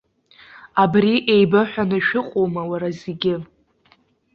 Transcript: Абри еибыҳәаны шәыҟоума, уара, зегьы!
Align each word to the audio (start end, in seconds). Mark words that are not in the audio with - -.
Абри 0.83 1.13
еибыҳәаны 1.33 1.97
шәыҟоума, 2.05 2.63
уара, 2.69 2.89
зегьы! 2.99 3.35